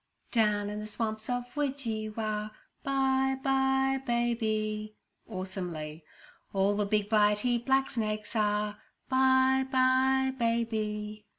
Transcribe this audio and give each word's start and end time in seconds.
'Down 0.31 0.67
in 0.71 0.79
the 0.79 0.87
swamps 0.87 1.29
of 1.29 1.45
Widgiewa— 1.53 2.49
'By 2.83 3.35
by, 3.43 4.01
baby. 4.03 4.95
(Awesomely) 5.29 6.03
'All 6.53 6.75
the 6.75 6.87
big, 6.87 7.07
bitey, 7.07 7.63
black 7.63 7.91
snakes 7.91 8.35
are— 8.35 8.79
'By 9.09 9.63
by, 9.71 10.31
baby. 10.39 11.27